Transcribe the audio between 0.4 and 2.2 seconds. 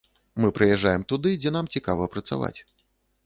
Мы прыязджаем туды, дзе нам цікава